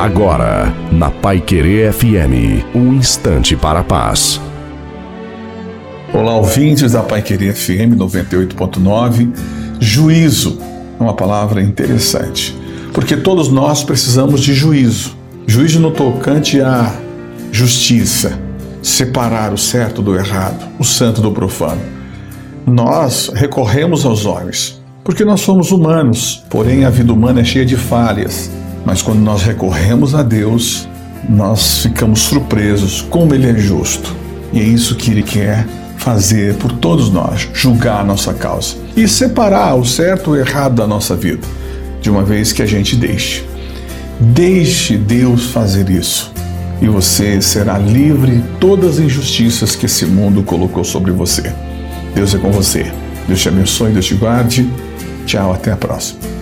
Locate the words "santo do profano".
20.84-21.82